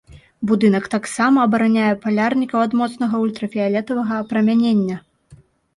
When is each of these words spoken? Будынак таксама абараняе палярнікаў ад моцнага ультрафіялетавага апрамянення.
Будынак 0.51 0.87
таксама 0.95 1.37
абараняе 1.49 1.91
палярнікаў 2.07 2.59
ад 2.67 2.73
моцнага 2.81 3.15
ультрафіялетавага 3.27 4.13
апрамянення. 4.25 4.97